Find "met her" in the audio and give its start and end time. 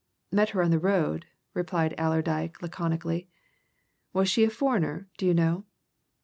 0.31-0.63